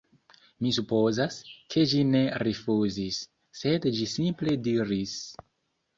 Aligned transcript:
Mi 0.63 0.71
supozas, 0.77 1.35
ke 1.75 1.83
ĝi 1.93 2.01
ne 2.13 2.23
rifuzis, 2.47 3.19
sed 3.61 3.87
ĝi 3.99 4.09
simple 4.19 4.57
diris: 4.69 5.17